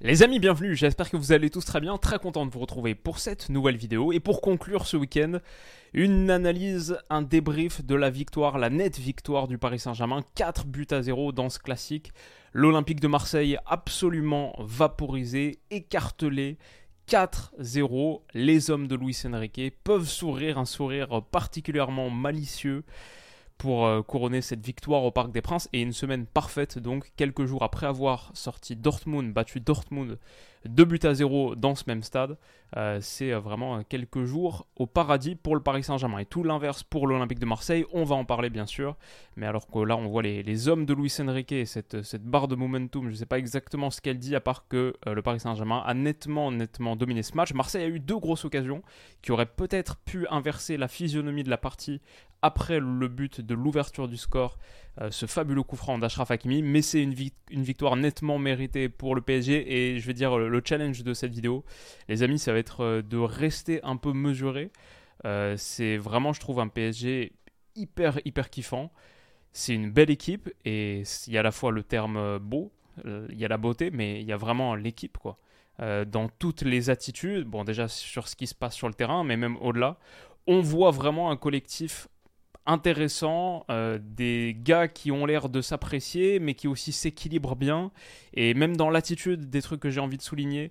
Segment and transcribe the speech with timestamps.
[0.00, 2.94] Les amis, bienvenue, j'espère que vous allez tous très bien, très content de vous retrouver
[2.94, 4.12] pour cette nouvelle vidéo.
[4.12, 5.40] Et pour conclure ce week-end,
[5.92, 10.86] une analyse, un débrief de la victoire, la nette victoire du Paris Saint-Germain, 4 buts
[10.92, 12.12] à 0 dans ce classique.
[12.52, 16.58] L'Olympique de Marseille absolument vaporisé, écartelé,
[17.08, 18.22] 4-0.
[18.34, 22.84] Les hommes de Luis Enrique peuvent sourire, un sourire particulièrement malicieux
[23.58, 27.44] pour euh, couronner cette victoire au Parc des Princes et une semaine parfaite donc quelques
[27.44, 30.18] jours après avoir sorti Dortmund, battu Dortmund
[30.64, 32.36] 2 buts à 0 dans ce même stade,
[32.76, 36.18] euh, c'est euh, vraiment quelques jours au paradis pour le Paris Saint-Germain.
[36.18, 38.96] Et tout l'inverse pour l'Olympique de Marseille, on va en parler bien sûr,
[39.36, 42.48] mais alors que là on voit les, hommes de Luis Enrique et cette, cette barre
[42.48, 45.40] de momentum, je ne sais pas exactement ce qu'elle dit à part que le Paris
[45.40, 48.82] Saint-Germain a nettement nettement dominé ce match, Marseille a eu deux grosses occasions
[49.22, 52.00] qui auraient peut-être pu inverser la physionomie de la partie
[52.42, 54.58] après le but de l'ouverture du score,
[55.00, 59.20] euh, ce fabuleux coup franc d'Ashraf Hakimi, mais c'est une, victoire nettement méritée pour le
[59.20, 61.64] PSG et je vais dire le, challenge de cette vidéo,
[62.08, 64.70] les amis, ça va être euh, de rester un peu mesuré.
[65.24, 67.32] Euh, c'est vraiment, je trouve, un PSG
[67.76, 68.92] hyper, hyper kiffant.
[69.52, 72.72] C'est une belle équipe et il y a à la fois le terme beau,
[73.04, 75.38] il y a la beauté, mais il y a vraiment l'équipe, quoi.
[75.78, 79.36] dans toutes les attitudes, bon déjà sur ce qui se passe sur le terrain, mais
[79.36, 79.98] même au-delà,
[80.46, 82.08] on voit vraiment un collectif
[82.68, 87.90] intéressant, euh, des gars qui ont l'air de s'apprécier, mais qui aussi s'équilibrent bien,
[88.34, 90.70] et même dans l'attitude des trucs que j'ai envie de souligner.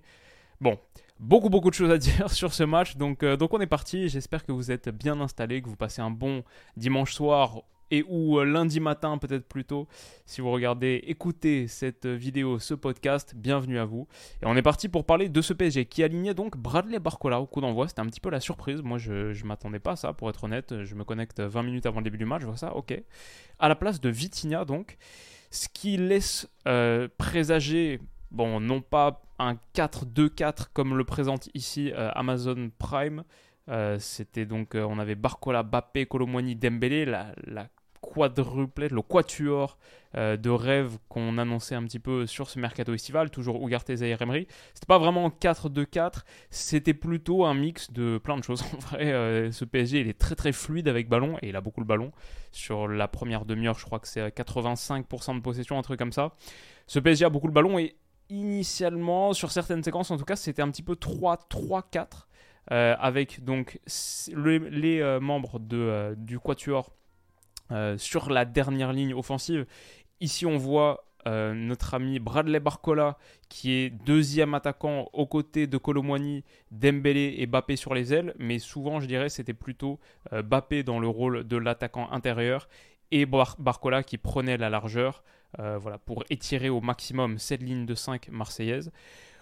[0.61, 0.77] Bon,
[1.19, 4.45] beaucoup beaucoup de choses à dire sur ce match, euh, donc on est parti, j'espère
[4.45, 6.43] que vous êtes bien installés, que vous passez un bon
[6.77, 9.87] dimanche soir et ou euh, lundi matin peut-être plutôt,
[10.25, 14.07] si vous regardez, écoutez cette vidéo, ce podcast, bienvenue à vous.
[14.41, 17.45] Et on est parti pour parler de ce PSG qui alignait donc Bradley Barcola au
[17.45, 20.13] coup d'envoi, c'était un petit peu la surprise, moi je ne m'attendais pas à ça
[20.13, 22.57] pour être honnête, je me connecte 20 minutes avant le début du match, je vois
[22.57, 23.01] ça, ok.
[23.59, 24.97] À la place de Vitinha donc,
[25.49, 27.99] ce qui laisse euh, présager,
[28.31, 33.23] bon non pas un 4-2-4 comme le présente ici euh, Amazon Prime,
[33.99, 37.33] c'était donc, on avait Barcola, Bappé, Colomwani, Dembélé, la
[38.01, 39.77] quadruplet, le quatuor
[40.15, 44.21] euh, de rêve qu'on annonçait un petit peu sur ce mercato estival, toujours Ugarte, Zaire
[44.21, 44.47] Emery.
[44.73, 48.63] C'était pas vraiment 4-2-4, c'était plutôt un mix de plein de choses.
[48.77, 51.61] En vrai, euh, ce PSG il est très très fluide avec ballon et il a
[51.61, 52.11] beaucoup le ballon.
[52.51, 56.33] Sur la première demi-heure, je crois que c'est 85% de possession, un truc comme ça.
[56.87, 57.95] Ce PSG a beaucoup le ballon et
[58.29, 62.27] initialement, sur certaines séquences en tout cas, c'était un petit peu 3-3-4.
[62.69, 63.79] Euh, avec donc
[64.35, 65.59] les membres
[66.17, 66.91] du Quatuor
[67.71, 69.65] euh, sur la dernière ligne offensive.
[70.21, 73.17] Ici, on voit euh, notre ami Bradley Barcola,
[73.49, 78.33] qui est deuxième attaquant aux côtés de Colomwani, Dembélé et Bappé sur les ailes.
[78.39, 79.99] Mais souvent, je dirais, c'était plutôt
[80.33, 82.69] euh, Bappé dans le rôle de l'attaquant intérieur
[83.11, 85.23] et Barcola qui prenait la largeur
[85.57, 88.91] voilà, pour étirer au maximum cette ligne de 5 marseillaise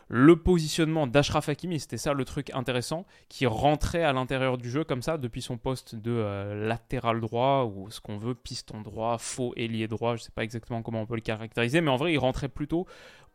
[0.08, 4.84] le positionnement d'Ashraf Hakimi, c'était ça le truc intéressant, qui rentrait à l'intérieur du jeu
[4.84, 9.18] comme ça, depuis son poste de euh, latéral droit, ou ce qu'on veut, piston droit,
[9.18, 11.96] faux ailier droit, je ne sais pas exactement comment on peut le caractériser, mais en
[11.96, 12.86] vrai, il rentrait plutôt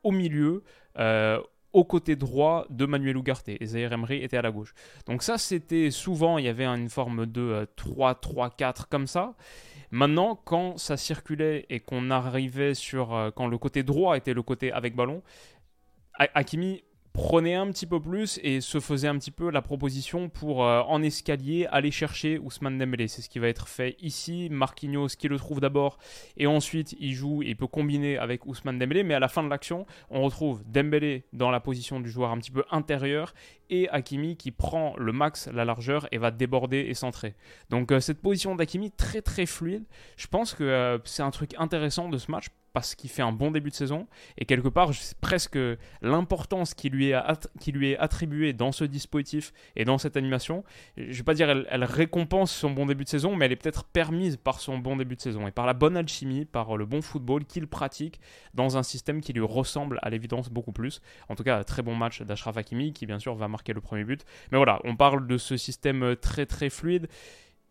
[0.05, 0.63] au milieu,
[0.99, 1.41] euh,
[1.73, 4.73] au côté droit de Manuel Ugarte, et Zaire Emery était à la gauche.
[5.07, 9.35] Donc ça, c'était souvent, il y avait une forme de 3-3-4 euh, comme ça.
[9.93, 13.33] Maintenant, quand ça circulait et qu'on arrivait sur.
[13.35, 15.21] quand le côté droit était le côté avec ballon,
[16.35, 16.83] Hakimi
[17.13, 20.81] prenait un petit peu plus et se faisait un petit peu la proposition pour euh,
[20.83, 23.09] en escalier aller chercher Ousmane Dembélé.
[23.09, 24.49] C'est ce qui va être fait ici.
[24.51, 25.99] Marquinhos qui le trouve d'abord
[26.37, 29.03] et ensuite il joue et peut combiner avec Ousmane Dembélé.
[29.03, 32.39] Mais à la fin de l'action, on retrouve Dembélé dans la position du joueur un
[32.39, 33.35] petit peu intérieur
[33.71, 37.35] et Hakimi qui prend le max, la largeur et va déborder et centrer.
[37.71, 39.85] Donc euh, cette position d'Hakimi très très fluide.
[40.17, 43.33] Je pense que euh, c'est un truc intéressant de ce match parce qu'il fait un
[43.33, 44.07] bon début de saison.
[44.39, 44.91] Et quelque part
[45.21, 45.59] presque
[46.03, 50.65] l'importance qui lui, est qui lui est attribuée dans ce dispositif et dans cette animation.
[50.97, 53.85] Je vais pas dire elle, récompense son bon début de saison mais elle est peut-être
[53.85, 57.03] permise par son bon début de saison et par la bonne alchimie par le bon
[57.03, 58.21] football qu'il pratique
[58.55, 61.01] dans un système qui lui ressemble à l'évidence beaucoup plus.
[61.29, 64.05] En tout cas très bon match d'Ashraf Hakimi qui bien sûr va marquer le premier
[64.05, 64.25] but.
[64.53, 67.09] Mais voilà on parle de ce système très très fluide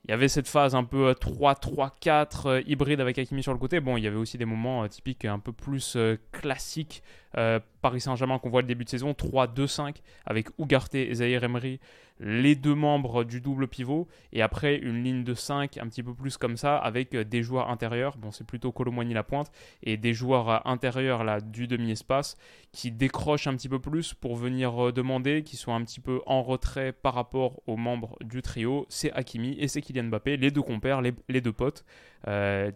[0.06, 3.80] il y avait cette phase un peu 3-3-4 hybride avec Hakimi sur le côté.
[3.80, 5.98] Bon, il y avait aussi des moments typiques un peu plus
[6.32, 7.04] classiques.
[7.34, 11.80] Paris Saint-Germain qu'on voit le début de saison, 3-2-5 avec Ugarte et Zahir Emery
[12.20, 16.14] les deux membres du double pivot, et après une ligne de 5 un petit peu
[16.14, 19.52] plus comme ça, avec euh, des joueurs intérieurs, bon c'est plutôt Colomboigny la pointe,
[19.84, 22.36] et des joueurs euh, intérieurs là, du demi-espace,
[22.72, 26.22] qui décrochent un petit peu plus pour venir euh, demander, qui sont un petit peu
[26.26, 30.52] en retrait par rapport aux membres du trio, c'est Hakimi et c'est Kylian Mbappé, les
[30.52, 31.86] deux compères, les, deux potes.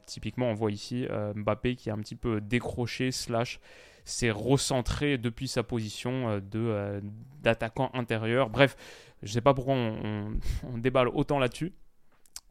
[0.06, 1.06] typiquement on voit ici
[1.36, 3.60] Mbappé qui est un petit peu décroché, slash
[4.06, 7.02] s'est recentré depuis sa position de
[7.42, 8.50] d'attaquant intérieur.
[8.50, 8.76] Bref,
[9.22, 11.74] je ne sais pas pourquoi on, déballe autant là-dessus.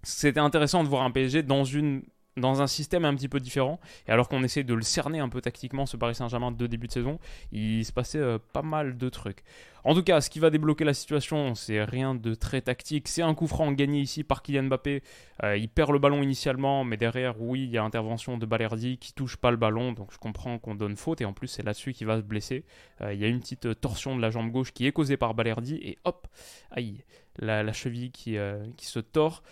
[0.02, 2.02] C'était intéressant de voir un PSG dans une
[2.36, 3.78] dans un système un petit peu différent.
[4.08, 6.86] Et alors qu'on essaie de le cerner un peu tactiquement, ce Paris Saint-Germain de début
[6.86, 7.18] de saison,
[7.52, 9.42] il se passait euh, pas mal de trucs.
[9.84, 13.08] En tout cas, ce qui va débloquer la situation, c'est rien de très tactique.
[13.08, 15.02] C'est un coup franc gagné ici par Kylian Mbappé.
[15.42, 18.96] Euh, il perd le ballon initialement, mais derrière, oui, il y a intervention de Balerdi
[18.98, 19.92] qui touche pas le ballon.
[19.92, 21.20] Donc je comprends qu'on donne faute.
[21.20, 22.64] Et en plus, c'est là-dessus qu'il va se blesser.
[23.00, 25.34] Euh, il y a une petite torsion de la jambe gauche qui est causée par
[25.34, 25.74] Balerdi.
[25.82, 26.28] Et hop,
[26.70, 27.02] aïe,
[27.40, 28.36] la, cheville qui,
[28.76, 29.42] qui se tord.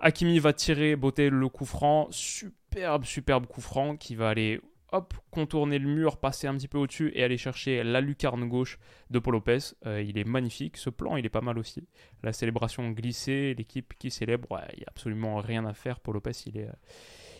[0.00, 2.08] Hakimi va tirer, botter le coup franc.
[2.10, 4.60] Superbe, superbe coup franc qui va aller
[4.92, 8.78] hop, contourner le mur, passer un petit peu au-dessus et aller chercher la lucarne gauche
[9.10, 9.58] de Paul Lopez.
[9.86, 10.76] Euh, il est magnifique.
[10.76, 11.86] Ce plan, il est pas mal aussi.
[12.22, 16.00] La célébration glissée, l'équipe qui célèbre, il n'y a absolument rien à faire.
[16.00, 16.68] Paul Lopez, il est,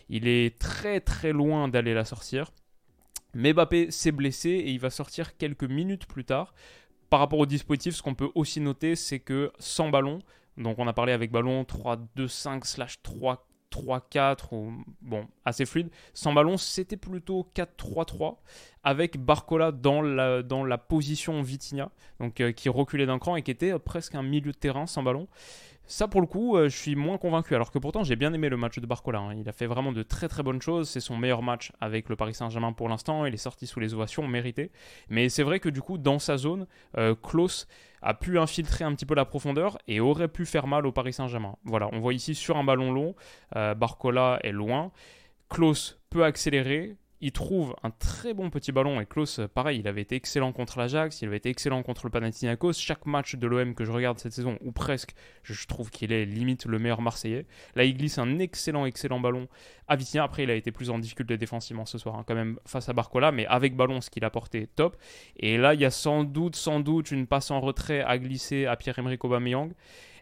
[0.09, 2.51] il est très très loin d'aller la sortir.
[3.33, 6.53] Mais Mbappé s'est blessé et il va sortir quelques minutes plus tard.
[7.09, 10.19] Par rapport au dispositif, ce qu'on peut aussi noter, c'est que sans ballon,
[10.59, 15.89] donc on a parlé avec ballon 3-2-5 slash 3 3-4, ou, bon, assez fluide.
[16.13, 18.37] Sans ballon, c'était plutôt 4-3-3,
[18.83, 23.43] avec Barcola dans la, dans la position Vitinha, donc euh, qui reculait d'un cran et
[23.43, 25.27] qui était presque un milieu de terrain sans ballon.
[25.91, 27.55] Ça, pour le coup, euh, je suis moins convaincu.
[27.55, 29.17] Alors que pourtant, j'ai bien aimé le match de Barcola.
[29.17, 29.33] Hein.
[29.33, 30.87] Il a fait vraiment de très très bonnes choses.
[30.87, 33.25] C'est son meilleur match avec le Paris Saint-Germain pour l'instant.
[33.25, 34.69] Il est sorti sous les ovations méritées.
[35.09, 37.67] Mais c'est vrai que du coup, dans sa zone, euh, Klaus
[38.03, 41.13] a pu infiltrer un petit peu la profondeur et aurait pu faire mal au Paris
[41.13, 41.55] Saint-Germain.
[41.63, 43.15] Voilà, on voit ici sur un ballon long,
[43.55, 44.91] euh, Barcola est loin.
[45.49, 50.01] Klaus peut accélérer, il trouve un très bon petit ballon et Klaus, pareil, il avait
[50.01, 52.73] été excellent contre l'Ajax, il avait été excellent contre le Panathinaikos.
[52.73, 55.13] Chaque match de l'OM que je regarde cette saison, ou presque,
[55.43, 57.45] je trouve qu'il est limite le meilleur Marseillais.
[57.75, 59.47] Là, il glisse un excellent, excellent ballon
[59.87, 60.23] à Vitinha.
[60.23, 62.93] Après, il a été plus en difficulté défensivement ce soir, hein, quand même, face à
[62.93, 64.95] Barcola, mais avec ballon, ce qu'il a porté, top.
[65.35, 68.65] Et là, il y a sans doute, sans doute, une passe en retrait à glisser
[68.65, 69.73] à Pierre-Emerick Aubameyang.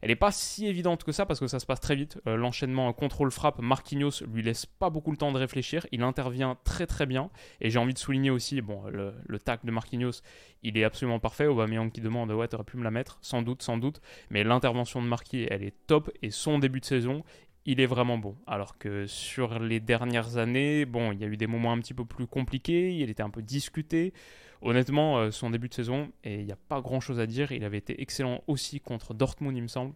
[0.02, 2.20] Elle n'est pas si évidente que ça parce que ça se passe très vite.
[2.28, 5.86] Euh, l'enchaînement contrôle-frappe, Marquinhos lui laisse pas beaucoup le temps de réfléchir.
[5.92, 7.30] Il intervient très très bien.
[7.62, 10.22] Et j'ai envie de souligner aussi, bon, le, le tac de Marquinhos,
[10.64, 11.48] il est absolument parfait.
[11.48, 14.02] Aubameyang qui demande, ouais, t'aurais pu me la mettre, sans doute, sans doute.
[14.30, 16.12] Mais l'intervention de Marquis, elle est top.
[16.22, 17.24] Et son début de saison,
[17.68, 18.36] il est vraiment bon.
[18.48, 21.94] Alors que sur les dernières années, bon, il y a eu des moments un petit
[21.94, 24.14] peu plus compliqués, il était un peu discuté.
[24.62, 27.52] Honnêtement, euh, son début de saison, et il n'y a pas grand chose à dire,
[27.52, 29.94] il avait été excellent aussi contre Dortmund, il me semble.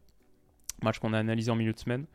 [0.83, 2.05] Match qu'on a analysé en milieu de semaine.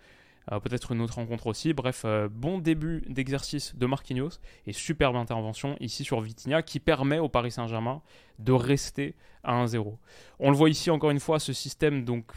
[0.52, 1.72] Euh, peut-être une autre rencontre aussi.
[1.72, 7.19] Bref, euh, bon début d'exercice de Marquinhos et superbe intervention ici sur Vitinha qui permet
[7.19, 8.00] au Paris Saint-Germain
[8.38, 9.99] de rester à 1-0.
[10.38, 12.31] On le voit ici encore une fois, ce système, donc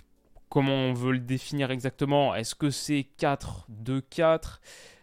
[0.50, 2.34] comment on veut le définir exactement?
[2.34, 4.60] Est-ce que c'est 4-2-4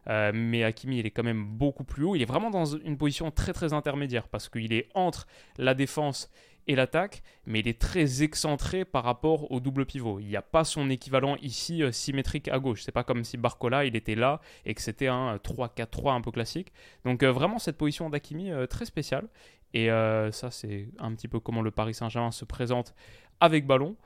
[0.08, 2.16] euh, mais Hakimi, il est quand même beaucoup plus haut.
[2.16, 5.26] Il est vraiment dans une position très très intermédiaire parce qu'il est entre
[5.58, 6.30] la défense
[6.68, 10.18] et l'attaque, mais il est très excentré par rapport au double pivot.
[10.18, 12.82] Il n'y a pas son équivalent ici euh, symétrique à gauche.
[12.82, 16.32] C'est pas comme si Barcola il était là et que c'était un 3-4-3 un peu
[16.32, 16.72] classique.
[17.04, 19.28] Donc euh, vraiment cette position d'Hakimi très spéciale.
[19.74, 19.88] Et
[20.30, 22.94] ça c'est un petit peu comment le Paris Saint-Germain se présente
[23.40, 23.96] avec ballon.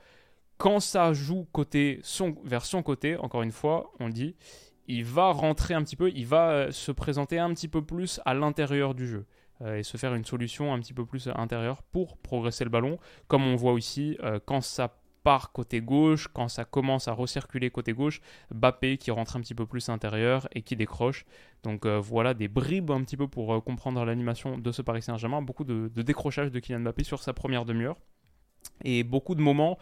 [0.57, 4.35] Quand ça joue côté son, vers son côté, encore une fois, on dit,
[4.87, 8.19] il va rentrer un petit peu, il va euh, se présenter un petit peu plus
[8.25, 9.25] à l'intérieur du jeu
[9.61, 12.97] euh, et se faire une solution un petit peu plus intérieure pour progresser le ballon,
[13.27, 17.69] comme on voit aussi euh, quand ça part côté gauche, quand ça commence à recirculer
[17.69, 21.25] côté gauche, Bappé qui rentre un petit peu plus intérieur et qui décroche.
[21.61, 25.63] Donc voilà des bribes un petit peu pour comprendre l'animation de ce Paris Saint-Germain, beaucoup
[25.63, 27.97] de, de, décrochage de Kylian Mbappé sur sa première demi-heure
[28.83, 29.77] et beaucoup de moments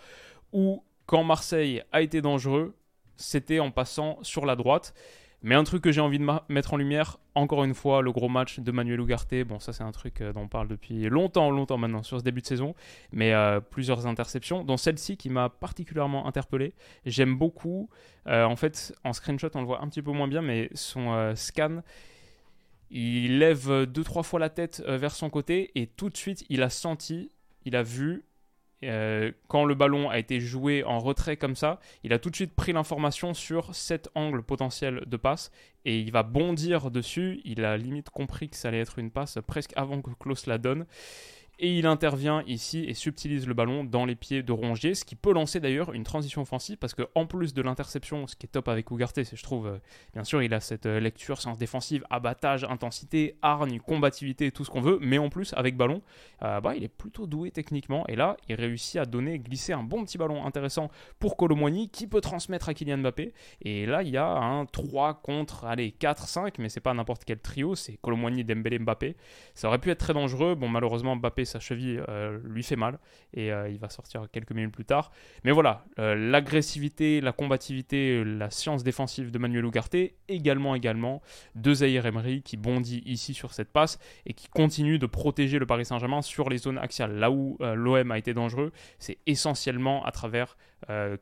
[0.51, 2.75] où quand Marseille a été dangereux,
[3.19, 4.93] c'était en passant sur la droite.
[5.41, 8.27] Mais un truc que j'ai envie de mettre en lumière, encore une fois, le gros
[8.27, 9.43] match de Manuel Ugarte.
[9.47, 12.23] Bon, ça c'est un truc euh, dont on parle depuis longtemps, longtemps maintenant sur ce
[12.25, 12.75] début de saison.
[13.13, 16.73] Mais euh, plusieurs interceptions, dont celle-ci qui m'a particulièrement interpellé.
[17.05, 17.89] J'aime beaucoup.
[18.27, 21.33] Euh, en fait, en screenshot, on le voit un petit peu moins bien, mais son
[21.35, 21.83] scan,
[22.91, 26.63] il lève deux trois fois la tête vers son côté et tout de suite, il
[26.63, 27.31] a senti,
[27.63, 28.25] il a vu
[28.83, 32.35] euh, quand le ballon a été joué en retrait comme ça, il a tout de
[32.35, 35.51] suite pris l'information sur cet angle potentiel de passe
[35.85, 37.41] et il va bondir dessus.
[37.43, 40.57] Il a limite compris que ça allait être une passe presque avant que Klaus la
[40.57, 40.85] donne
[41.59, 45.15] et il intervient ici et subtilise le ballon dans les pieds de Rongier, ce qui
[45.15, 48.49] peut lancer d'ailleurs une transition offensive parce que en plus de l'interception, ce qui est
[48.49, 49.77] top avec Ougarté, c'est je trouve, euh,
[50.13, 54.69] bien sûr, il a cette euh, lecture science défensive, abattage, intensité, hargne, combativité, tout ce
[54.69, 56.01] qu'on veut, mais en plus avec ballon,
[56.43, 59.83] euh, bah, il est plutôt doué techniquement et là, il réussit à donner, glisser un
[59.83, 60.89] bon petit ballon intéressant
[61.19, 63.33] pour Colomboigny qui peut transmettre à Kylian Mbappé.
[63.63, 67.25] Et là, il y a un 3 contre, allez, 4, 5, mais c'est pas n'importe
[67.25, 69.17] quel trio, c'est Colomboigny, Dembélé, Mbappé.
[69.55, 70.55] Ça aurait pu être très dangereux.
[70.55, 72.99] Bon, malheureusement, Mbappé sa cheville euh, lui fait mal
[73.33, 75.11] et euh, il va sortir quelques minutes plus tard.
[75.43, 79.95] Mais voilà, euh, l'agressivité, la combativité, la science défensive de Manuel Ugarte,
[80.27, 81.21] également, également
[81.55, 85.65] de Zahir Emery qui bondit ici sur cette passe et qui continue de protéger le
[85.65, 87.17] Paris Saint-Germain sur les zones axiales.
[87.17, 90.55] Là où l'OM a été dangereux, c'est essentiellement à travers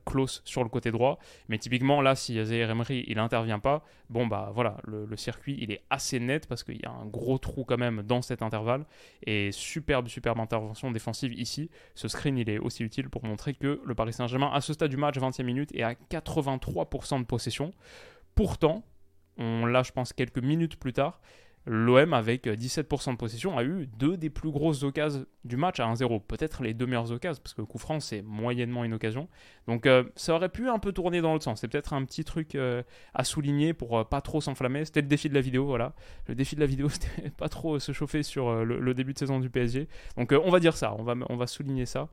[0.05, 1.19] Klaus sur le côté droit.
[1.49, 5.57] Mais typiquement, là, si Zahir Emery il n'intervient pas, bon bah voilà, le, le, circuit
[5.59, 8.41] il est assez net parce qu'il y a un gros trou quand même dans cet
[8.41, 8.85] intervalle
[9.25, 11.69] et superbe, superbe intervention défensive ici.
[11.95, 14.89] Ce screen, il est aussi utile pour montrer que le Paris Saint-Germain, à ce stade
[14.89, 17.73] du match, 20e minute, est à 83% de possession.
[18.35, 18.83] Pourtant,
[19.37, 21.19] on l'a, je pense, quelques minutes plus tard,
[21.69, 25.91] L'OM, avec 17% de possession, a eu deux des plus grosses occasions du match à
[25.91, 26.21] 1-0.
[26.21, 29.27] Peut-être les deux meilleures occasions, parce que le coup franc, c'est moyennement une occasion.
[29.67, 31.61] Donc euh, ça aurait pu un peu tourner dans l'autre sens.
[31.61, 32.83] C'est peut-être un petit truc euh,
[33.13, 34.85] à souligner pour euh, pas trop s'enflammer.
[34.85, 35.93] C'était le défi de la vidéo, voilà.
[36.27, 39.39] Le défi de la vidéo, c'était pas trop se chauffer sur le, début de saison
[39.39, 39.87] du PSG.
[40.17, 42.09] Donc on va dire ça, on va, on va souligner ça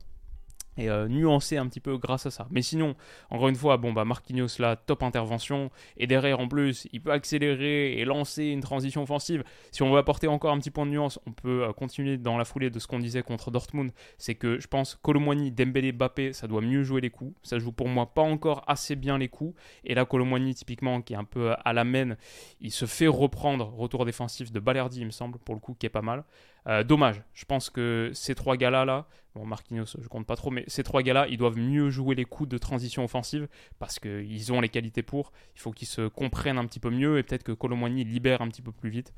[0.77, 2.47] et euh, nuancer un petit peu grâce à ça.
[2.51, 2.95] Mais sinon,
[3.29, 7.11] encore une fois, bon bah Marquinhos là, top intervention, et derrière en plus, il peut
[7.11, 9.43] accélérer et lancer une transition offensive.
[9.71, 12.37] Si on veut apporter encore un petit point de nuance, on peut euh, continuer dans
[12.37, 16.33] la foulée de ce qu'on disait contre Dortmund, c'est que je pense Colomwani, Dembélé, Bappé,
[16.33, 17.35] ça doit mieux jouer les coups.
[17.43, 19.55] Ça joue pour moi pas encore assez bien les coups.
[19.83, 22.15] Et là, Colomwani typiquement, qui est un peu à la main,
[22.61, 25.85] il se fait reprendre retour défensif de Balerdi, il me semble, pour le coup, qui
[25.85, 26.23] est pas mal.
[26.67, 27.21] Euh, dommage.
[27.33, 30.83] Je pense que ces trois gars-là, là, bon, Marquinhos, je compte pas trop, mais ces
[30.83, 34.69] trois gars-là, ils doivent mieux jouer les coups de transition offensive parce qu'ils ont les
[34.69, 35.31] qualités pour.
[35.55, 38.47] Il faut qu'ils se comprennent un petit peu mieux et peut-être que Colomwani libère un
[38.47, 39.13] petit peu plus vite.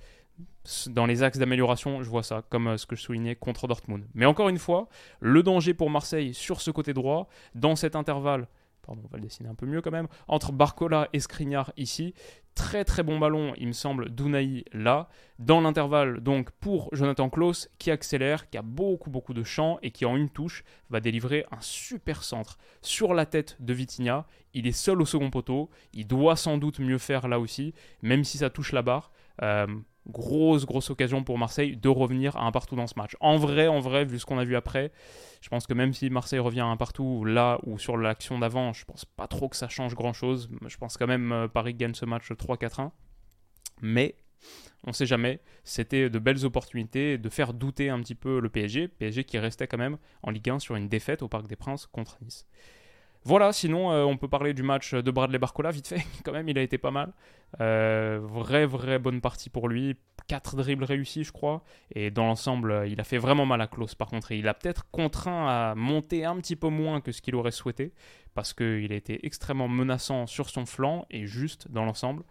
[0.88, 4.06] Dans les axes d'amélioration, je vois ça, comme euh, ce que je soulignais contre Dortmund.
[4.13, 4.88] Mais encore une fois,
[5.20, 8.48] le danger pour Marseille sur ce côté droit, dans cet intervalle,
[8.88, 12.13] on va le dessiner un peu mieux quand même, entre Barcola et Skriniar ici,
[12.58, 15.10] très très bon ballon, il me semble, d'Unai là.
[15.38, 19.91] Dans l'intervalle, donc, pour Jonathan Klaus, qui accélère, qui a beaucoup beaucoup de champ et
[19.91, 24.25] qui en une touche va délivrer un super centre sur la tête de Vitinha.
[24.53, 28.24] Il est seul au second poteau, il doit sans doute mieux faire là aussi, même
[28.24, 29.12] si ça touche la barre.
[29.44, 29.67] Euh,
[30.10, 33.16] grosse, grosse occasion pour Marseille de revenir à un partout dans ce match.
[33.20, 34.92] En vrai, en vrai, vu ce qu'on a vu après,
[35.42, 38.74] je pense que même si Marseille revient à un partout là ou sur l'action d'avant,
[38.74, 40.50] je pense pas trop que ça change grand chose.
[40.68, 42.92] Je pense quand même euh, Paris gagne ce match 3-4-1.
[43.82, 44.16] Mais
[44.86, 45.40] on sait jamais.
[45.64, 48.88] C'était de belles opportunités de faire douter un petit peu le PSG.
[48.88, 51.88] PSG qui restait quand même en Ligue 1 sur une défaite au Parc des Princes
[51.88, 52.46] contre Nice.
[53.27, 56.48] Voilà, sinon euh, on peut parler du match de Bradley Barcola vite fait, quand même
[56.48, 57.12] il a été pas mal.
[57.60, 59.98] Euh, vraie, vraie bonne partie pour lui.
[60.27, 61.62] 4 dribbles réussis, je crois.
[61.93, 63.96] Et dans l'ensemble, euh, il a fait vraiment mal à Klaus.
[63.96, 67.36] Par contre, il a peut-être contraint à monter un petit peu moins que ce qu'il
[67.36, 67.91] aurait souhaité.
[68.34, 72.24] Parce qu'il a été extrêmement menaçant sur son flanc et juste dans l'ensemble.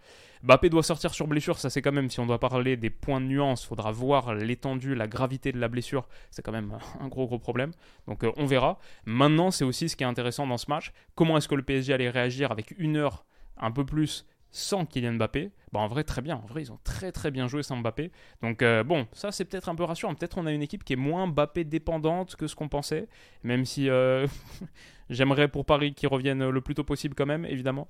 [0.43, 3.21] Bappé doit sortir sur blessure, ça c'est quand même, si on doit parler des points
[3.21, 7.27] de nuance, faudra voir l'étendue, la gravité de la blessure, c'est quand même un gros
[7.27, 7.73] gros problème.
[8.07, 8.79] Donc euh, on verra.
[9.05, 11.93] Maintenant, c'est aussi ce qui est intéressant dans ce match, comment est-ce que le PSG
[11.93, 13.25] allait réagir avec une heure
[13.57, 14.27] un peu plus
[14.57, 17.47] sans Kylian Mbappé, bah en vrai très bien, en vrai ils ont très très bien
[17.47, 18.11] joué sans Mbappé.
[18.43, 20.95] Donc euh, bon, ça c'est peut-être un peu rassurant, peut-être on a une équipe qui
[20.95, 23.07] est moins Mbappé dépendante que ce qu'on pensait,
[23.43, 24.27] même si euh,
[25.11, 27.89] j'aimerais pour Paris qu'ils reviennent le plus tôt possible quand même, évidemment.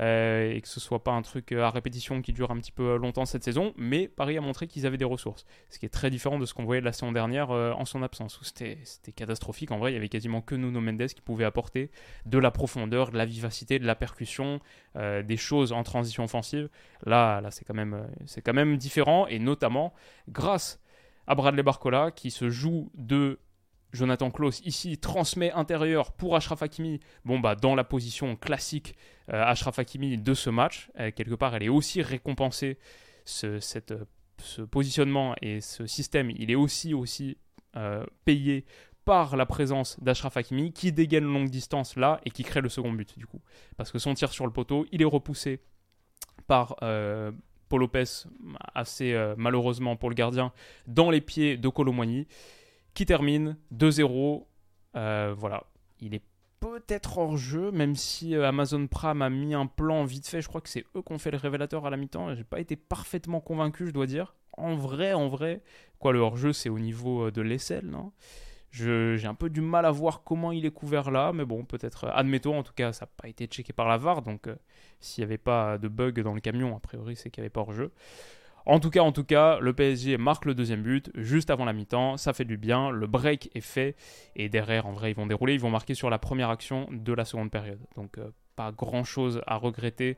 [0.00, 2.72] Euh, et que ce soit pas un truc euh, à répétition qui dure un petit
[2.72, 5.90] peu longtemps cette saison, mais Paris a montré qu'ils avaient des ressources, ce qui est
[5.90, 8.76] très différent de ce qu'on voyait la saison dernière euh, en son absence, où c'était
[9.14, 9.70] catastrophique.
[9.70, 11.92] En vrai, il y avait quasiment que Nuno Mendes qui pouvait apporter
[12.26, 14.60] de la profondeur, de la vivacité, de la percussion,
[14.94, 16.68] des choses en transition offensive.
[17.04, 18.06] Là, là c'est quand, même,
[18.44, 19.92] quand même différent, et notamment
[20.28, 20.80] grâce
[21.26, 23.38] à Bradley Barcola qui se joue de
[23.94, 27.00] Jonathan Klaus ici transmet intérieur pour Ashraf Hakimi.
[27.24, 28.94] Bah, dans la position classique
[29.32, 32.78] euh, Ashraf Hakimi de ce match, euh, quelque part, elle est aussi récompensée.
[33.24, 33.94] Ce, cette,
[34.38, 37.38] ce positionnement et ce système, il est aussi,
[37.76, 38.66] euh, payé
[39.06, 42.92] par la présence d'Ashraf Hakimi qui dégaine longue distance là et qui crée le second
[42.92, 43.40] but du coup.
[43.76, 45.60] Parce que son tir sur le poteau, il est repoussé
[46.46, 48.04] par Paul Lopez,
[48.74, 50.52] assez malheureusement pour le gardien,
[50.86, 52.26] dans les pieds de Colomboigny
[52.94, 54.44] qui termine 2-0
[54.94, 55.64] voilà,
[56.00, 56.22] il est
[56.60, 60.40] peut-être hors jeu, même si Amazon Prime a mis un plan vite fait.
[60.40, 62.34] Je crois que c'est eux qui ont fait le révélateur à la mi-temps.
[62.34, 64.34] J'ai pas été parfaitement convaincu, je dois dire.
[64.52, 65.62] En vrai, en vrai,
[65.98, 68.12] quoi, le hors jeu, c'est au niveau de l'aisselle, non?
[68.70, 72.06] J'ai un peu du mal à voir comment il est couvert là, mais bon, peut-être,
[72.06, 74.48] admettons, en tout cas, ça n'a pas été checké par la VAR, donc
[75.00, 77.50] s'il n'y avait pas de bug dans le camion, a priori, c'est qu'il n'y avait
[77.50, 77.92] pas hors jeu.
[78.66, 81.74] En tout cas, en tout cas, le PSG marque le deuxième but juste avant la
[81.74, 83.94] mi-temps, ça fait du bien, le break est fait.
[84.36, 87.12] Et derrière, en vrai, ils vont dérouler, ils vont marquer sur la première action de
[87.12, 87.80] la seconde période.
[87.94, 90.16] Donc euh, pas grand-chose à regretter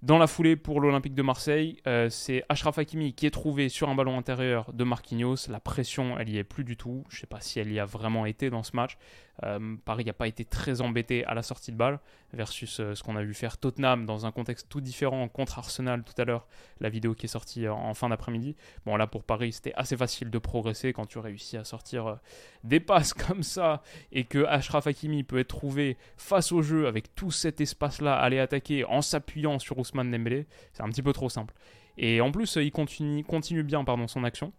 [0.00, 3.88] dans la foulée pour l'Olympique de Marseille, euh, c'est Ashraf Hakimi qui est trouvé sur
[3.88, 5.48] un ballon intérieur de Marquinhos.
[5.48, 7.04] La pression, elle y est plus du tout.
[7.08, 8.96] Je ne sais pas si elle y a vraiment été dans ce match.
[9.44, 12.00] Euh, Paris n'a pas été très embêté à la sortie de balle
[12.32, 16.02] versus euh, ce qu'on a vu faire Tottenham dans un contexte tout différent contre Arsenal
[16.02, 16.46] tout à l'heure.
[16.80, 18.56] La vidéo qui est sortie en, fin d'après-midi.
[18.84, 22.18] Bon, là pour Paris, c'était assez facile de progresser quand tu réussis à sortir
[22.64, 27.14] des passes comme ça et que Ashraf Hakimi peut être trouvé face au jeu avec
[27.14, 31.28] tout cet espace-là, aller attaquer en s'appuyant sur Ousmane Dembélé, c'est un petit peu trop
[31.28, 31.54] simple.
[31.96, 34.52] Et en plus, il continue, bien pardon, son action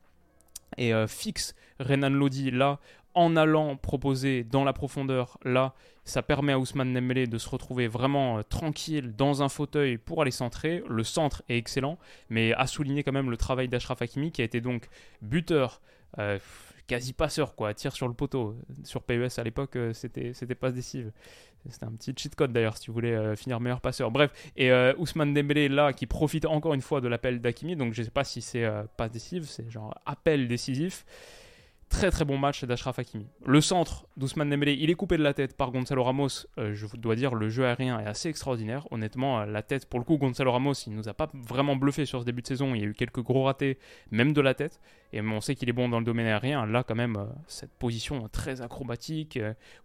[0.78, 2.80] et euh, fixe Renan Lodi là
[3.16, 7.88] en allant proposer dans la profondeur là ça permet à Ousmane Dembélé de se retrouver
[7.88, 11.98] vraiment euh, tranquille dans un fauteuil pour aller centrer le centre est excellent
[12.30, 14.88] mais à souligner quand même le travail d'Ashraf Hakimi qui a été donc
[15.22, 15.82] buteur
[16.18, 16.38] euh,
[16.90, 18.56] quasi passeur, quoi, tire sur le poteau.
[18.84, 21.12] Sur PES à l'époque, euh, c'était, c'était passe décisive.
[21.70, 24.10] C'était un petit cheat code d'ailleurs, si tu voulais euh, finir meilleur passeur.
[24.10, 27.94] Bref, et euh, Ousmane Dembélé là, qui profite encore une fois de l'appel d'Akimi, donc
[27.94, 28.68] je sais pas si c'est
[28.98, 31.06] passe décisive, c'est genre appel décisif.
[31.90, 33.26] Très très bon match d'Ashraf Hakimi.
[33.46, 36.46] Le centre d'Ousmane Dembélé, il est coupé de la tête par Gonzalo Ramos.
[36.60, 38.88] Euh, je dois dire, le jeu aérien est assez extraordinaire.
[38.92, 42.06] Honnêtement, euh, la tête, pour le coup, Gonzalo Ramos, il nous a pas vraiment bluffé
[42.06, 42.76] sur ce début de saison.
[42.76, 43.80] Il y a eu quelques gros ratés,
[44.12, 44.80] même de la tête.
[45.14, 46.68] Et on sait qu'il est bon dans le domaine aérien.
[46.68, 49.40] Là, quand même, euh, cette position très acrobatique,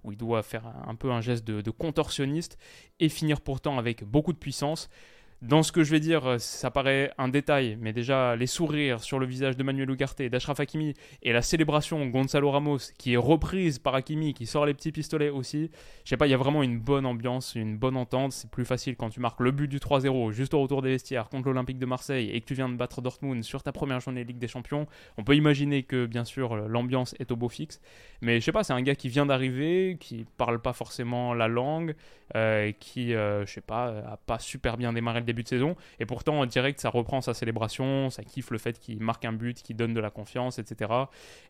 [0.04, 2.58] où il doit faire un peu un geste de contorsionniste
[3.00, 4.90] et finir pourtant avec beaucoup de puissance.
[5.42, 9.02] Dans ce que je vais dire, euh, ça paraît un détail, mais déjà les sourires
[9.02, 13.18] sur le visage de Manuel Ugarte, d'Ashraf Hakimi et la célébration Gonzalo Ramos qui est
[13.18, 15.70] reprise par Hakimi, qui sort les petits pistolets aussi.
[16.04, 18.32] Je sais pas, il y a vraiment une bonne ambiance, une bonne entente.
[18.32, 21.28] C'est plus facile quand tu marques le but du 3-0 juste au retour des vestiaires
[21.28, 24.24] contre l'Olympique de Marseille et que tu viens de battre Dortmund sur ta première journée
[24.24, 24.86] Ligue des Champions.
[25.18, 27.80] On peut imaginer que bien sûr l'ambiance est au beau fixe,
[28.22, 31.48] mais je sais pas, c'est un gars qui vient d'arriver, qui parle pas forcément la
[31.48, 31.94] langue,
[32.36, 35.76] euh, qui, euh, je sais pas, a pas super bien démarré le début de saison.
[35.98, 39.62] Et pourtant, direct, ça reprend sa célébration, ça kiffe le fait qu'il marque un but,
[39.62, 40.92] qu'il donne de la confiance, etc.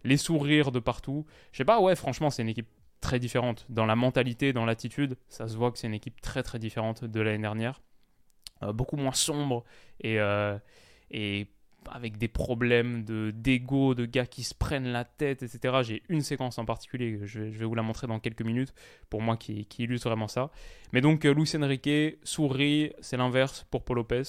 [0.05, 1.27] Les sourires de partout.
[1.53, 2.69] Je sais pas, ouais, franchement, c'est une équipe
[3.01, 3.67] très différente.
[3.69, 7.05] Dans la mentalité, dans l'attitude, ça se voit que c'est une équipe très très différente
[7.05, 7.83] de l'année dernière.
[8.63, 9.65] Euh, beaucoup moins sombre
[10.01, 10.57] et, euh,
[11.11, 11.49] et
[11.93, 15.77] avec des problèmes de de gars qui se prennent la tête, etc.
[15.83, 18.75] J'ai une séquence en particulier, je vais, je vais, vous la montrer dans quelques minutes,
[19.11, 20.51] pour moi qui, qui illustre vraiment ça.
[20.93, 24.23] Mais donc euh, Luis Enrique sourit, c'est l'inverse pour Paul Lopez.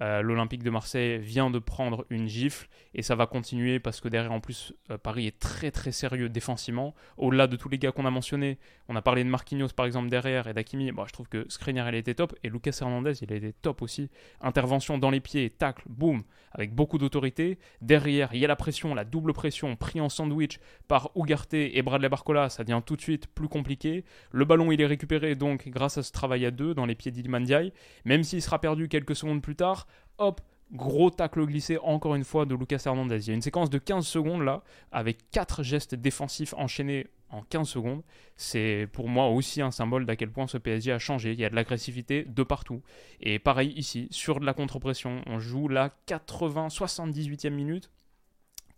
[0.00, 4.08] Euh, L'Olympique de Marseille vient de prendre une gifle et ça va continuer parce que
[4.08, 6.94] derrière en plus euh, Paris est très très sérieux défensivement.
[7.18, 10.08] Au-delà de tous les gars qu'on a mentionnés, on a parlé de Marquinhos par exemple
[10.08, 10.92] derrière et d'Akimi.
[10.92, 14.10] Bon, je trouve que Skriniar il était top et Lucas Hernandez il été top aussi.
[14.40, 17.58] Intervention dans les pieds, tacle, boum, avec beaucoup d'autorité.
[17.82, 21.82] Derrière il y a la pression, la double pression pris en sandwich par Ugarte et
[21.82, 24.04] Bradley Barcola, ça devient tout de suite plus compliqué.
[24.30, 27.10] Le ballon il est récupéré donc grâce à ce travail à deux dans les pieds
[27.10, 27.72] d'Iliman Ndiaye,
[28.06, 29.81] même s'il sera perdu quelques secondes plus tard
[30.18, 30.40] hop,
[30.72, 33.26] gros tacle glissé encore une fois de Lucas Hernandez.
[33.26, 37.42] Il y a une séquence de 15 secondes là, avec 4 gestes défensifs enchaînés en
[37.42, 38.02] 15 secondes.
[38.36, 41.32] C'est pour moi aussi un symbole d'à quel point ce PSG a changé.
[41.32, 42.82] Il y a de l'agressivité de partout.
[43.20, 47.90] Et pareil ici, sur de la contre-pression, on joue la 80-78e minute.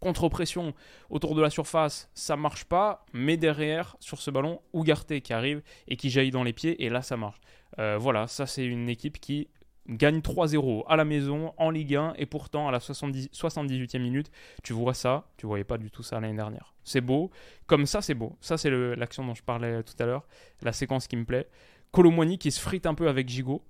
[0.00, 0.74] Contre-pression
[1.08, 5.62] autour de la surface, ça marche pas, mais derrière, sur ce ballon, Ougarté qui arrive
[5.88, 7.40] et qui jaillit dans les pieds, et là ça marche.
[7.78, 9.48] Euh, voilà, ça c'est une équipe qui
[9.88, 14.30] gagne 3-0 à la maison en Ligue 1 et pourtant à la 70, 78e minute,
[14.62, 16.74] tu vois ça, tu voyais pas du tout ça l'année dernière.
[16.84, 17.30] C'est beau,
[17.66, 18.36] comme ça c'est beau.
[18.40, 20.24] Ça c'est l'action dont je parlais tout à l'heure,
[20.62, 21.48] la séquence qui me plaît.
[21.92, 23.62] Colomoni qui se frite un peu avec Gigot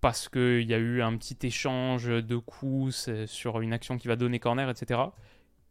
[0.00, 4.16] parce qu'il y a eu un petit échange de coups sur une action qui va
[4.16, 5.00] donner corner, etc.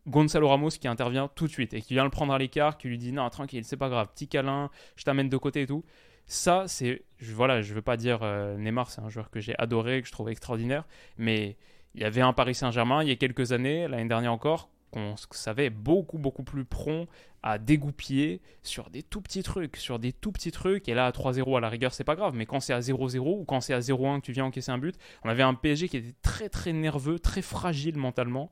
[0.07, 2.87] Gonzalo Ramos qui intervient tout de suite et qui vient le prendre à l'écart, qui
[2.87, 5.83] lui dit non tranquille, c'est pas grave, petit câlin, je t'amène de côté et tout.
[6.29, 7.01] Ça, c'est.
[7.21, 10.11] Voilà, je veux pas dire euh, Neymar, c'est un joueur que j'ai adoré, que je
[10.11, 10.85] trouve extraordinaire,
[11.17, 11.57] mais
[11.95, 15.15] il y avait un Paris Saint-Germain il y a quelques années, l'année dernière encore, qu'on
[15.31, 17.07] savait beaucoup, beaucoup plus prompt
[17.41, 20.87] à dégoupiller sur des tout petits trucs, sur des tout petits trucs.
[20.87, 23.17] Et là, à 3-0 à la rigueur, c'est pas grave, mais quand c'est à 0-0
[23.17, 25.89] ou quand c'est à 0-1 que tu viens encaisser un but, on avait un PSG
[25.89, 28.51] qui était très, très nerveux, très fragile mentalement.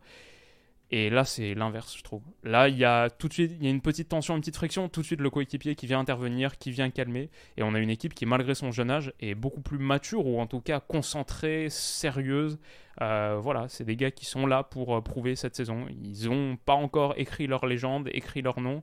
[0.89, 2.21] Et là, c'est l'inverse, je trouve.
[2.43, 4.55] Là, il y a tout de suite, il y a une petite tension, une petite
[4.55, 7.29] friction, tout de suite le coéquipier qui vient intervenir, qui vient calmer.
[7.57, 10.39] Et on a une équipe qui, malgré son jeune âge, est beaucoup plus mature, ou
[10.39, 12.57] en tout cas concentrée, sérieuse.
[13.01, 15.87] Euh, voilà, c'est des gars qui sont là pour euh, prouver cette saison.
[15.89, 18.81] Ils n'ont pas encore écrit leur légende, écrit leur nom.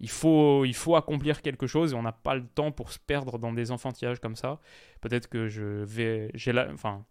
[0.00, 2.98] Il faut, il faut accomplir quelque chose et on n'a pas le temps pour se
[2.98, 4.58] perdre dans des enfantillages comme ça.
[5.00, 6.30] Peut-être que je vais.
[6.34, 7.04] J'ai la, enfin,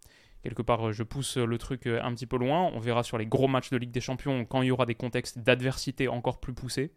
[0.43, 2.69] quelque part, je pousse le truc euh, un petit peu loin.
[2.73, 4.95] On verra sur les gros matchs de Ligue des Champions quand il y aura des
[4.95, 6.93] contextes d'adversité encore plus poussés.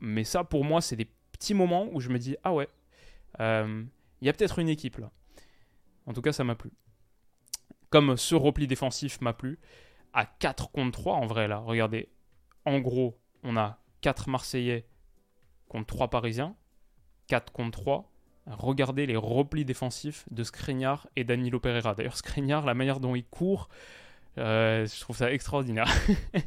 [0.00, 2.68] Mais ça, pour moi, c'est des petits moments où je me dis ah ouais,
[3.40, 3.82] euh,
[4.20, 5.10] il y a peut-être une équipe là.
[6.06, 6.70] En tout cas, ça m'a plu.
[7.88, 9.58] Comme ce repli défensif m'a plu,
[10.12, 12.10] à 4 contre 3 en vrai là, regardez,
[12.66, 14.86] en gros, on a 4 Marseillais
[15.68, 16.54] contre 3 Parisiens,
[17.28, 18.12] 4 contre 3,
[18.46, 21.94] regardez les replis défensifs de Skriniar et Danilo Pereira.
[21.94, 23.68] D'ailleurs, Skriniar, la manière dont il court,
[24.38, 25.88] euh, je trouve ça extraordinaire.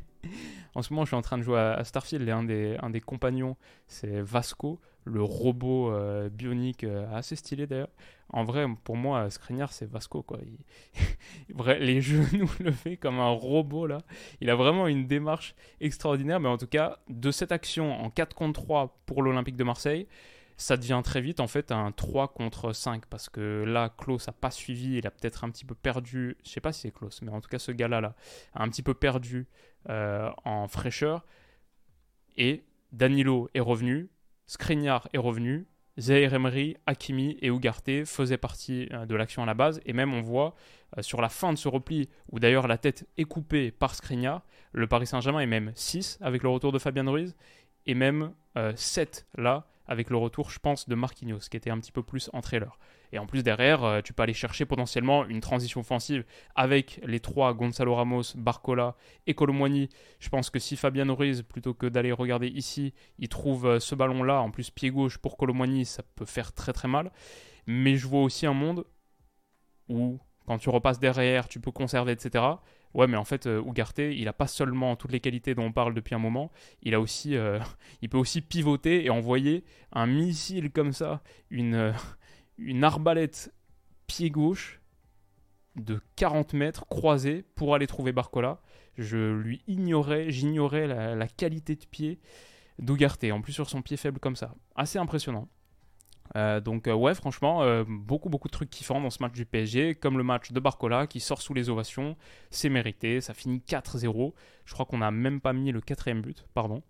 [0.76, 3.56] en ce moment, je suis en train de jouer à, Starfield et un des, compagnons,
[3.88, 7.90] c'est Vasco, le robot euh, bionique euh, assez stylé d'ailleurs.
[8.30, 10.22] En vrai, pour moi, Skriniar, c'est Vasco.
[10.22, 10.40] Quoi.
[11.80, 14.00] les genoux levés comme un robot là.
[14.42, 16.42] Il a vraiment une démarche extraordinaire.
[16.42, 20.08] Mais en tout cas, de cette action en 4 contre 3 pour l'Olympique de Marseille,
[20.58, 24.34] ça devient très vite en fait un 3 contre 5 parce que là Klaus n'a
[24.34, 27.22] pas suivi, il a peut-être un petit peu perdu, je sais pas si c'est Klaus,
[27.22, 28.15] mais en tout cas ce gars-là là,
[28.54, 29.48] a un petit peu perdu
[29.89, 31.26] euh, en fraîcheur.
[32.38, 34.10] Et Danilo est revenu,
[34.48, 35.67] Skriniar est revenu,
[36.00, 39.80] Zaire Emery, Hakimi et Ugarte faisaient partie euh, de l'action à la base.
[39.86, 40.56] Et même on voit
[40.98, 44.43] euh, sur la fin de ce repli où d'ailleurs la tête est coupée par Skriniar,
[44.72, 47.36] le Paris Saint-Germain est même 6 avec le retour de Fabien Ruiz.
[47.86, 48.34] Et même
[48.76, 52.30] 7 là avec le retour, je pense, de Marquinhos, qui était un petit peu plus
[52.34, 52.78] en trailer.
[53.12, 57.19] Et en plus, derrière, euh, tu peux aller chercher potentiellement une transition offensive avec les
[57.19, 58.95] trois Gonzalo Ramos, Barcola
[59.28, 59.89] et Colomwani.
[60.19, 63.95] Je pense que si Fabien Ruiz, plutôt que d'aller regarder ici, il trouve euh, ce
[63.95, 67.12] ballon-là, en plus pied gauche pour Colomwani, ça peut faire très très mal.
[67.65, 68.86] Mais je vois aussi un monde
[69.89, 72.43] où, quand tu repasses derrière, tu peux conserver, etc.
[72.98, 75.72] Ouais, mais en fait, euh, Ugarte, il n'a pas seulement toutes les qualités dont on
[75.72, 77.60] parle depuis un moment, il, a aussi, euh,
[78.02, 83.54] il peut aussi pivoter et envoyer un missile comme ça, une, euh, arbalète
[84.08, 84.82] pied gauche
[85.76, 88.62] de 40 mètres croisée pour aller trouver Barcola.
[88.98, 92.20] Je lui ignorais, j'ignorais la, la, qualité de pied
[92.80, 94.56] d'Ugarte, en plus sur son pied faible comme ça.
[94.76, 95.48] Assez impressionnant.
[96.36, 99.46] Euh, donc euh, ouais, franchement, euh, beaucoup beaucoup de trucs kiffants dans ce match du
[99.46, 102.16] PSG, comme le match de Barcola qui sort sous les ovations,
[102.50, 104.34] c'est mérité, ça finit 4-0.
[104.66, 106.84] Je crois qu'on n'a même pas mis le quatrième but, pardon.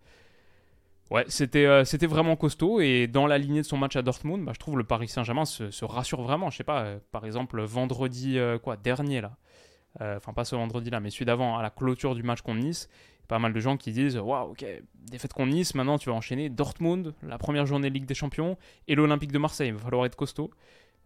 [1.09, 4.51] Ouais, c'était c'était vraiment costaud et dans la lignée de son match à Dortmund, bah,
[4.53, 6.49] je trouve le Paris Saint-Germain se, rassure vraiment.
[6.49, 9.37] Je sais pas, par exemple vendredi quoi dernier là,
[10.01, 12.89] enfin pas ce vendredi là, mais celui d'avant à la clôture du match contre Nice,
[13.27, 14.65] pas mal de gens qui disent Waouh, ok,
[15.11, 18.95] défaite contre Nice, maintenant tu vas enchaîner Dortmund, la première journée Ligue des Champions, et
[18.95, 19.69] l'Olympique de Marseille.
[19.69, 20.51] Il va falloir être costaud.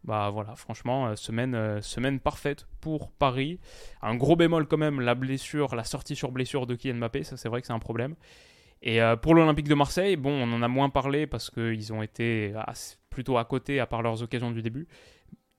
[0.04, 3.60] Bah voilà, franchement, euh, semaine, euh, semaine parfaite pour Paris.
[4.02, 7.38] Un gros bémol quand même, la blessure, la sortie sur blessure de Kylian Mbappé, ça
[7.38, 8.16] c'est vrai que c'est un problème.
[8.82, 12.02] Et euh, pour l'Olympique de Marseille, bon, on en a moins parlé parce qu'ils ont
[12.02, 12.56] été
[13.12, 14.88] plutôt à côté à part leurs occasions du début.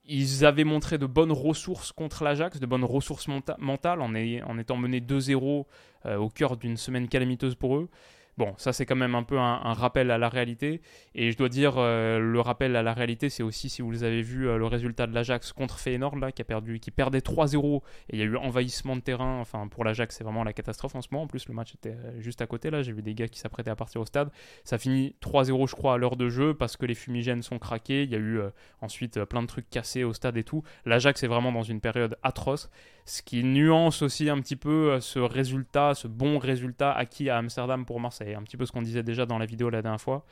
[0.05, 4.13] Ils avaient montré de bonnes ressources contre l'Ajax, de bonnes ressources mentales en,
[4.57, 5.65] étant menés 2-0
[6.05, 7.89] euh, au cœur d'une semaine calamiteuse pour eux.
[8.37, 10.81] Bon, ça c'est quand même un peu un, rappel à la réalité.
[11.13, 14.23] Et je dois dire, euh, le rappel à la réalité, c'est aussi, si vous avez
[14.23, 18.15] vu euh, le résultat de l'Ajax contre Feyenoord, là, qui, a qui perdait 3-0, et
[18.15, 19.39] il y a eu envahissement de terrain.
[19.39, 21.25] Enfin, pour l'Ajax, c'est vraiment la catastrophe en ce moment.
[21.25, 22.81] En plus, le match était euh, juste à côté, là.
[22.81, 24.31] J'ai vu des gars qui s'apprêtaient à partir au stade.
[24.63, 28.03] Ça finit 3-0, je crois, à l'heure de jeu, parce que les fumigènes sont craqués.
[28.03, 28.41] Il y a eu
[28.81, 30.63] ensuite plein de trucs cassés au stade et tout.
[30.85, 32.69] L'Ajax est vraiment dans une période atroce
[33.05, 37.85] ce qui nuance aussi un petit peu ce résultat, ce bon résultat acquis à Amsterdam
[37.85, 38.33] pour Marseille.
[38.33, 40.25] Un petit peu ce qu'on disait déjà dans la vidéo la dernière fois.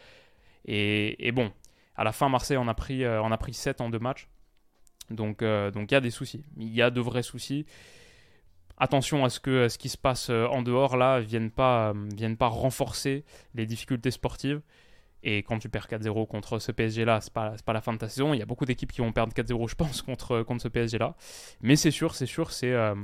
[0.65, 1.51] Et, bon,
[1.95, 4.27] à la fin, Marseille, on a pris, euh, on a pris 7 en deux matchs.
[5.09, 6.43] Donc euh, il y a des soucis.
[6.57, 7.65] Il y a de vrais soucis.
[8.77, 12.37] Attention à ce que ce qui se passe euh, en dehors là vienne pas, vienne
[12.37, 14.61] pas renforcer les difficultés sportives.
[15.23, 18.09] Et quand tu perds 4-0 contre ce PSG-là, c'est pas, pas la fin de ta
[18.09, 18.33] saison.
[18.33, 21.15] Il y a beaucoup d'équipes qui vont perdre 4-0, je pense, contre, contre ce PSG-là.
[21.61, 22.95] Mais c'est sûr, c'est sûr, c'est euh,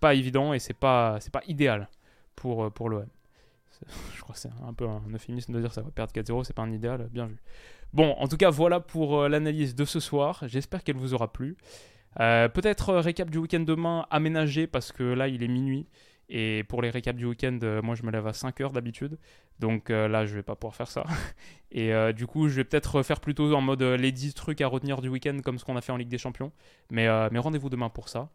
[0.00, 1.88] pas évident et c'est pas, pas idéal
[2.36, 3.06] pour, euh, pour l'OM.
[4.14, 5.82] Je crois que c'est un peu un euphémisme de dire ça.
[5.82, 7.36] Perdre 4-0, c'est pas un idéal, bien vu.
[7.92, 10.42] Bon, en tout cas, voilà pour euh, l'analyse de ce soir.
[10.46, 11.56] J'espère qu'elle vous aura plu.
[12.16, 15.88] Peut-être récap du week-end demain aménagé parce que là, il est minuit.
[16.28, 19.18] Et pour les récaps du week-end, euh, moi je me lève à 5 heures d'habitude.
[19.60, 21.04] Donc euh, là, je vais pas pouvoir faire ça.
[21.70, 24.66] Et euh, du coup, je vais peut-être faire plutôt en mode les 10 trucs à
[24.66, 26.52] retenir du week-end comme ce qu'on a fait en Ligue des Champions.
[26.90, 28.30] Mais, mais rendez-vous demain pour ça.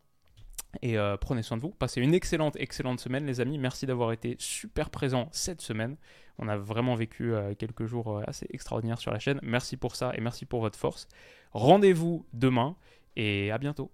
[0.81, 1.71] Et prenez soin de vous.
[1.71, 3.57] Passez une excellente, excellente semaine, les amis.
[3.57, 5.95] Merci d'avoir été super présents cette semaine.
[6.37, 9.39] On a vraiment vécu quelques jours assez extraordinaires sur la chaîne.
[9.41, 11.07] Merci pour ça et merci pour votre force.
[11.53, 12.75] Rendez-vous demain
[13.15, 13.89] et à bientôt.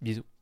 [0.00, 0.35] Bisous.